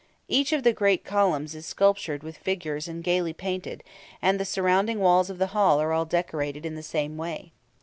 Each 0.27 0.51
of 0.51 0.63
the 0.63 0.73
great 0.73 1.03
columns 1.05 1.53
is 1.53 1.67
sculptured 1.67 2.23
with 2.23 2.35
figures 2.39 2.87
and 2.87 3.03
gaily 3.03 3.33
painted, 3.33 3.83
and 4.19 4.39
the 4.39 4.45
surrounding 4.45 4.97
walls 4.99 5.29
of 5.29 5.37
the 5.37 5.45
hall 5.53 5.79
are 5.79 5.93
all 5.93 6.05
decorated 6.05 6.65
in 6.65 6.73
the 6.73 6.81
same 6.81 7.17
way. 7.17 7.51